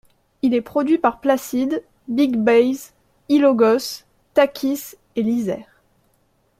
[0.41, 2.93] Il est produit par Placide, Big Base,
[3.29, 5.67] Ilogos, Takis et Lizer.